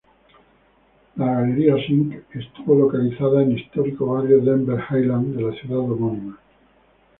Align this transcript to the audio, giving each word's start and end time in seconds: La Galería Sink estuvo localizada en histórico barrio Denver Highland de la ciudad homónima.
La 1.17 1.27
Galería 1.35 1.75
Sink 1.85 2.23
estuvo 2.33 2.73
localizada 2.73 3.43
en 3.43 3.51
histórico 3.59 4.07
barrio 4.15 4.39
Denver 4.41 4.83
Highland 4.89 5.35
de 5.35 5.43
la 5.43 5.51
ciudad 5.53 5.77
homónima. 5.77 6.39